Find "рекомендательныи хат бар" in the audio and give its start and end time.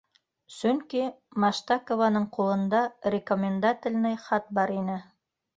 3.17-4.79